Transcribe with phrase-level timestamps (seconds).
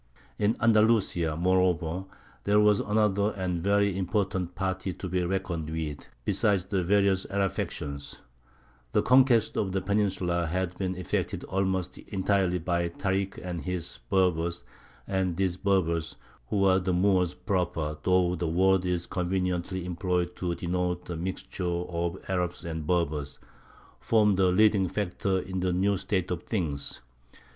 [0.39, 2.05] In Andalusia, moreover,
[2.43, 7.51] there was another and very important party to be reckoned with, besides the various Arab
[7.51, 8.21] factions.
[8.93, 14.63] The conquest of the peninsula had been effected almost entirely by Tārik and his Berbers,
[15.05, 16.15] and these Berbers
[16.47, 21.63] (who are the Moors proper, though the word is conveniently employed to denote the mixture
[21.63, 23.37] of Arabs and Berbers)
[23.99, 27.01] formed a leading factor in the new state of things.